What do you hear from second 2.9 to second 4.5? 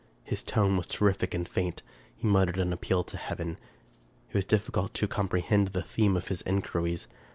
to heaven. It was